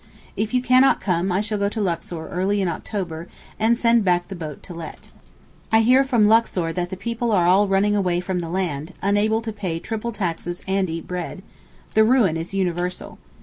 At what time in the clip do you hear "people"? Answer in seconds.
6.97-7.31